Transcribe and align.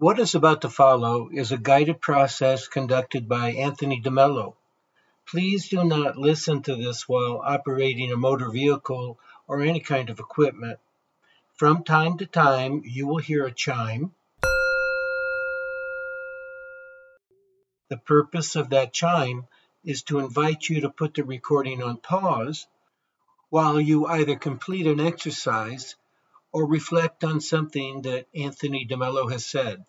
What 0.00 0.20
is 0.20 0.36
about 0.36 0.60
to 0.60 0.68
follow 0.68 1.28
is 1.28 1.50
a 1.50 1.58
guided 1.58 2.00
process 2.00 2.68
conducted 2.68 3.28
by 3.28 3.50
Anthony 3.50 4.00
DeMello. 4.00 4.54
Please 5.26 5.68
do 5.68 5.82
not 5.82 6.16
listen 6.16 6.62
to 6.62 6.76
this 6.76 7.08
while 7.08 7.42
operating 7.44 8.12
a 8.12 8.16
motor 8.16 8.48
vehicle 8.48 9.18
or 9.48 9.60
any 9.60 9.80
kind 9.80 10.08
of 10.08 10.20
equipment. 10.20 10.78
From 11.56 11.82
time 11.82 12.16
to 12.18 12.26
time, 12.26 12.82
you 12.84 13.08
will 13.08 13.18
hear 13.18 13.44
a 13.44 13.50
chime. 13.50 14.14
The 17.88 17.96
purpose 17.96 18.54
of 18.54 18.70
that 18.70 18.92
chime 18.92 19.48
is 19.84 20.04
to 20.04 20.20
invite 20.20 20.68
you 20.68 20.82
to 20.82 20.90
put 20.90 21.14
the 21.14 21.24
recording 21.24 21.82
on 21.82 21.96
pause 21.96 22.68
while 23.48 23.80
you 23.80 24.06
either 24.06 24.36
complete 24.36 24.86
an 24.86 25.00
exercise 25.00 25.96
or 26.52 26.66
reflect 26.66 27.24
on 27.24 27.40
something 27.40 28.02
that 28.02 28.26
Anthony 28.34 28.86
DeMello 28.86 29.30
has 29.30 29.44
said. 29.44 29.84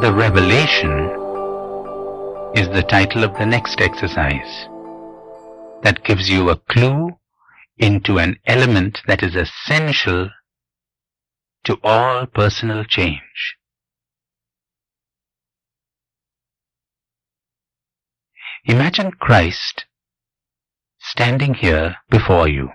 The 0.00 0.12
Revelation 0.12 1.08
is 2.56 2.68
the 2.68 2.82
title 2.82 3.22
of 3.22 3.38
the 3.38 3.46
next 3.46 3.80
exercise 3.80 4.66
that 5.82 6.02
gives 6.02 6.28
you 6.28 6.50
a 6.50 6.56
clue 6.56 7.10
into 7.78 8.18
an 8.18 8.38
element 8.44 9.02
that 9.06 9.22
is 9.22 9.36
essential 9.36 10.30
to 11.62 11.78
all 11.84 12.26
personal 12.26 12.82
change. 12.82 13.56
Imagine 18.64 19.12
Christ 19.12 19.84
standing 20.98 21.54
here 21.54 21.98
before 22.10 22.48
you 22.48 22.70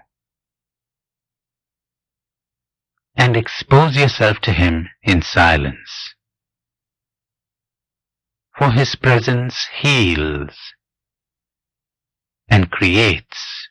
and 3.18 3.36
expose 3.36 3.98
yourself 3.98 4.40
to 4.44 4.54
Him 4.54 4.88
in 5.04 5.22
silence. 5.22 6.16
For 8.60 8.72
His 8.72 8.94
presence 8.96 9.70
heals 9.74 10.54
and 12.50 12.70
creates 12.70 13.70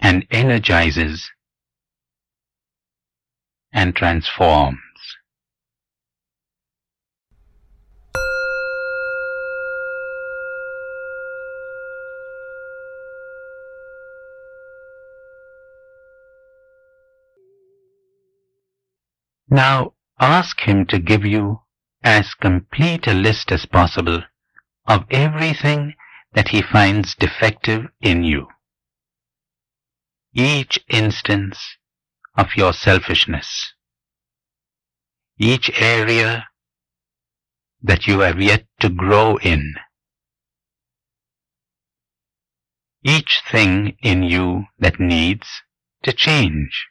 and 0.00 0.26
energizes 0.30 1.30
and 3.70 3.94
transforms. 3.94 4.78
Now 19.50 19.92
ask 20.18 20.60
him 20.60 20.86
to 20.86 20.98
give 20.98 21.26
you 21.26 21.60
as 22.02 22.34
complete 22.34 23.06
a 23.06 23.14
list 23.14 23.50
as 23.52 23.66
possible 23.66 24.22
of 24.86 25.04
everything 25.10 25.94
that 26.32 26.48
he 26.48 26.62
finds 26.62 27.14
defective 27.14 27.86
in 28.00 28.22
you. 28.22 28.46
Each 30.32 30.78
instance 30.88 31.58
of 32.36 32.48
your 32.56 32.72
selfishness. 32.72 33.72
Each 35.38 35.70
area 35.80 36.46
that 37.82 38.06
you 38.06 38.20
have 38.20 38.40
yet 38.40 38.66
to 38.80 38.88
grow 38.88 39.36
in. 39.36 39.74
Each 43.02 43.42
thing 43.50 43.96
in 44.02 44.22
you 44.22 44.64
that 44.78 44.98
needs 45.00 45.48
to 46.02 46.12
change. 46.12 46.88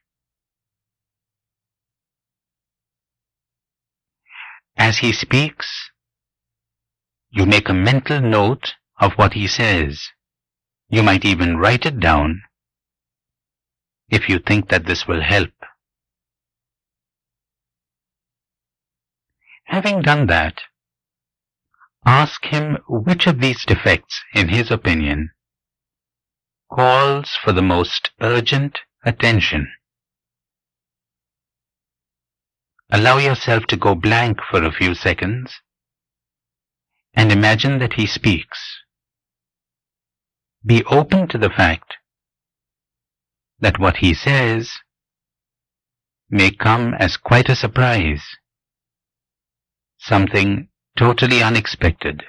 As 4.88 5.00
he 5.00 5.12
speaks, 5.12 5.92
you 7.30 7.46
make 7.46 7.68
a 7.68 7.74
mental 7.74 8.22
note 8.22 8.75
of 9.02 9.18
what 9.18 9.34
he 9.34 9.46
says. 9.46 10.08
You 10.88 11.03
might 11.03 11.25
even 11.25 11.58
write 11.58 11.86
it 11.86 12.00
down 12.00 12.44
if 14.08 14.30
you 14.30 14.40
think 14.40 14.70
that 14.70 14.86
this 14.86 15.06
will 15.06 15.22
help. 15.22 15.52
Having 19.66 20.03
done 20.03 20.28
that, 20.28 20.62
ask 22.06 22.46
him 22.46 22.78
which 22.88 23.28
of 23.28 23.42
these 23.42 23.66
defects, 23.66 24.22
in 24.34 24.48
his 24.48 24.72
opinion, 24.72 25.31
calls 26.72 27.36
for 27.44 27.52
the 27.52 27.68
most 27.75 28.12
urgent 28.22 28.80
attention. 29.04 29.69
Allow 32.90 33.18
yourself 33.18 33.66
to 33.68 33.78
go 33.78 33.96
blank 33.96 34.38
for 34.50 34.64
a 34.64 34.72
few 34.72 34.96
seconds 34.96 35.59
and 37.14 37.31
imagine 37.31 37.80
that 37.80 37.94
he 37.94 38.08
speaks. 38.08 38.59
Be 40.66 40.84
open 40.86 41.28
to 41.30 41.38
the 41.38 41.50
fact 41.50 41.96
that 43.59 43.80
what 43.80 43.98
he 43.98 44.14
says 44.14 44.72
may 46.30 46.52
come 46.52 46.94
as 46.94 47.18
quite 47.18 47.50
a 47.50 47.56
surprise, 47.56 48.24
something 49.98 50.69
totally 50.98 51.42
unexpected. 51.42 52.24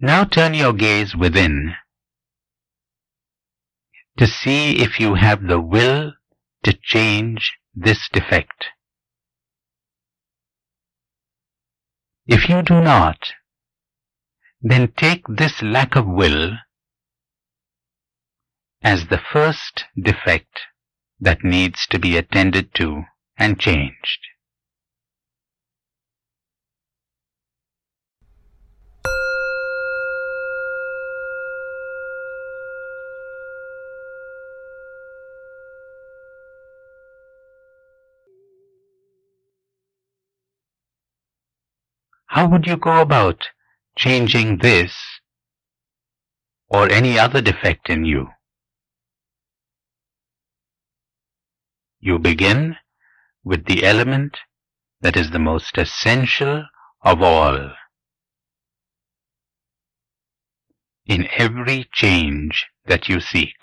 Now 0.00 0.24
turn 0.24 0.54
your 0.54 0.72
gaze 0.72 1.14
within 1.14 1.74
to 4.18 4.26
see 4.26 4.82
if 4.82 5.00
you 5.00 5.14
have 5.14 5.42
the 5.42 5.60
will 5.60 6.12
to 6.64 6.72
change 6.82 7.52
this 7.74 8.08
defect. 8.12 8.66
If 12.26 12.48
you 12.48 12.62
do 12.62 12.80
not, 12.80 13.32
then 14.60 14.92
take 14.96 15.24
this 15.26 15.62
lack 15.62 15.96
of 15.96 16.06
will 16.06 16.52
as 18.82 19.06
the 19.06 19.18
first 19.32 19.84
defect 20.00 20.60
that 21.20 21.44
needs 21.44 21.86
to 21.88 21.98
be 21.98 22.16
attended 22.16 22.74
to 22.74 23.02
and 23.36 23.58
changed. 23.58 24.20
How 42.32 42.48
would 42.48 42.66
you 42.66 42.78
go 42.78 43.02
about 43.02 43.48
changing 43.94 44.56
this 44.62 44.94
or 46.70 46.90
any 46.90 47.18
other 47.18 47.42
defect 47.42 47.90
in 47.90 48.06
you. 48.06 48.28
You 52.00 52.18
begin 52.18 52.76
with 53.44 53.66
the 53.66 53.84
element 53.84 54.38
that 55.02 55.14
is 55.14 55.30
the 55.30 55.38
most 55.38 55.76
essential 55.76 56.64
of 57.02 57.20
all. 57.20 57.72
In 61.04 61.28
every 61.36 61.86
change 61.92 62.64
that 62.86 63.10
you 63.10 63.20
seek. 63.20 63.56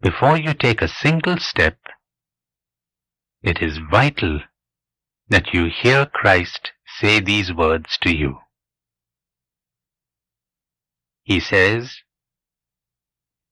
Before 0.00 0.38
you 0.38 0.54
take 0.54 0.80
a 0.80 0.88
single 0.88 1.36
step, 1.36 1.76
it 3.42 3.60
is 3.60 3.76
vital 3.90 4.40
that 5.30 5.54
you 5.54 5.70
hear 5.70 6.06
Christ 6.06 6.72
say 6.98 7.20
these 7.20 7.52
words 7.52 7.96
to 8.02 8.14
you. 8.14 8.38
He 11.22 11.38
says, 11.38 11.94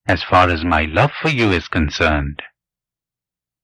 As 0.07 0.25
far 0.25 0.51
as 0.51 0.65
my 0.65 0.83
love 0.83 1.13
for 1.23 1.29
you 1.29 1.53
is 1.53 1.69
concerned, 1.69 2.43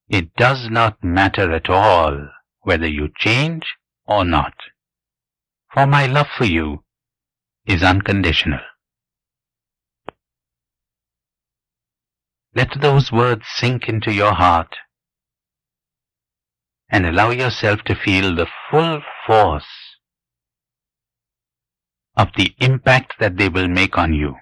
it 0.08 0.34
does 0.36 0.70
not 0.70 1.02
matter 1.02 1.52
at 1.52 1.68
all 1.68 2.28
whether 2.60 2.86
you 2.86 3.08
change 3.18 3.64
or 4.06 4.24
not, 4.24 4.54
for 5.72 5.86
my 5.86 6.06
love 6.06 6.28
for 6.38 6.44
you 6.44 6.84
is 7.66 7.82
unconditional. 7.82 8.60
Let 12.54 12.80
those 12.80 13.10
words 13.10 13.42
sink 13.56 13.88
into 13.88 14.12
your 14.12 14.34
heart 14.34 14.76
and 16.88 17.06
allow 17.06 17.30
yourself 17.30 17.82
to 17.82 17.94
feel 17.94 18.34
the 18.34 18.46
full 18.70 19.00
force 19.26 19.64
of 22.16 22.28
the 22.36 22.54
impact 22.60 23.14
that 23.18 23.36
they 23.36 23.48
will 23.48 23.68
make 23.68 23.98
on 23.98 24.12
you. 24.12 24.36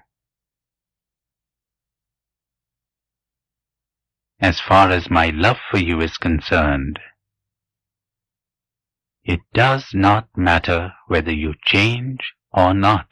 as 4.43 4.59
far 4.59 4.91
as 4.91 5.09
my 5.09 5.29
love 5.29 5.55
for 5.71 5.77
you 5.77 6.01
is 6.01 6.17
concerned. 6.17 6.99
It 9.23 9.39
does 9.53 9.85
not 9.93 10.27
matter 10.35 10.91
whether 11.07 11.31
you 11.31 11.53
change 11.63 12.33
or 12.51 12.73
not. 12.73 13.07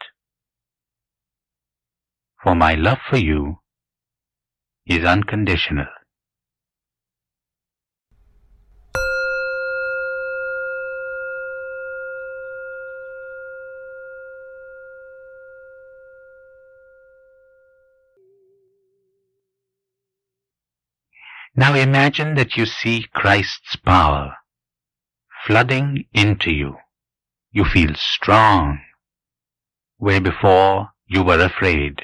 For 2.43 2.53
my 2.53 2.73
love 2.73 2.97
for 3.09 3.15
you 3.15 3.59
is 4.85 5.05
unconditional. 5.05 5.87
Now 21.55 21.73
imagine 21.75 22.35
that 22.35 22.55
you 22.55 22.65
see 22.65 23.07
Christ's 23.13 23.75
power 23.75 24.37
flooding 25.45 26.05
into 26.13 26.51
you. 26.51 26.77
You 27.51 27.65
feel 27.65 27.93
strong 27.95 28.79
where 29.97 30.21
before 30.21 30.91
you 31.07 31.23
were 31.23 31.43
afraid. 31.43 32.01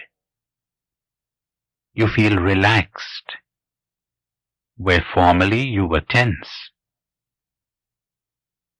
You 1.93 2.07
feel 2.07 2.37
relaxed 2.37 3.37
where 4.75 5.03
formerly 5.13 5.61
you 5.61 5.87
were 5.87 6.01
tense. 6.01 6.71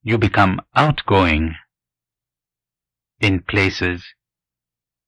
You 0.04 0.18
become 0.18 0.62
outgoing 0.76 1.56
in 3.20 3.42
places 3.42 4.04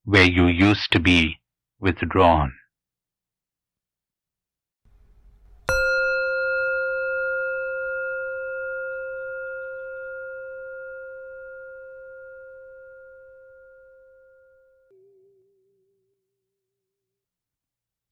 where 0.04 0.24
you 0.24 0.48
used 0.48 0.92
to 0.94 1.00
be 1.00 1.40
withdrawn. 1.80 2.59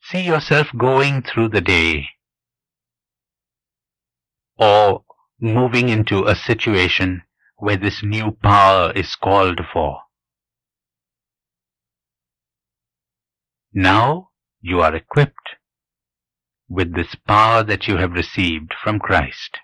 See 0.10 0.22
yourself 0.22 0.68
going 0.78 1.22
through 1.22 1.50
the 1.50 1.60
day 1.60 2.06
or 4.58 5.04
moving 5.42 5.90
into 5.90 6.24
a 6.26 6.34
situation 6.34 7.24
where 7.58 7.76
this 7.76 8.02
new 8.02 8.32
power 8.32 8.94
is 8.94 9.18
called 9.18 9.60
for. 9.74 10.00
Now 13.74 14.30
you 14.62 14.80
are 14.80 14.96
equipped 14.96 15.58
with 16.70 16.96
this 16.96 17.14
power 17.28 17.64
that 17.64 17.90
you 17.90 17.98
have 17.98 18.14
received 18.14 18.74
from 18.82 19.00
Christ. 19.00 19.58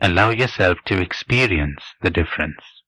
Allow 0.00 0.30
yourself 0.30 0.78
to 0.86 1.00
experience 1.00 1.82
the 2.00 2.10
difference. 2.10 2.81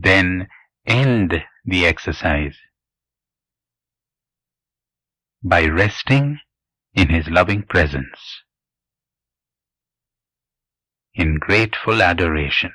Then 0.00 0.48
end 0.86 1.44
the 1.64 1.84
exercise 1.84 2.56
by 5.42 5.66
resting 5.66 6.38
in 6.94 7.08
His 7.08 7.28
loving 7.28 7.62
presence 7.62 8.42
in 11.14 11.38
grateful 11.38 12.00
adoration. 12.00 12.72